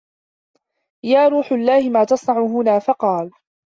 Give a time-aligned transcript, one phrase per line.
[1.05, 3.31] يَا رُوحَ اللَّهِ مَا تَصْنَعُ هُنَا؟ فَقَالَ